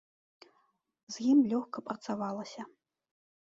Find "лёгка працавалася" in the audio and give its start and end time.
1.53-2.61